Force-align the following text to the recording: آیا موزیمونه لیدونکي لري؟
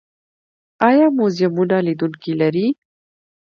آیا 0.87 1.05
موزیمونه 1.17 1.77
لیدونکي 1.85 2.33
لري؟ 2.41 2.67